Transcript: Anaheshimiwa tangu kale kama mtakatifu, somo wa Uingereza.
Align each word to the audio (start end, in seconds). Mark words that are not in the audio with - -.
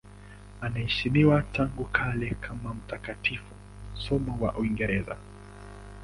Anaheshimiwa 0.61 1.41
tangu 1.41 1.85
kale 1.85 2.29
kama 2.29 2.73
mtakatifu, 2.73 3.53
somo 3.93 4.45
wa 4.45 4.55
Uingereza. 4.55 5.17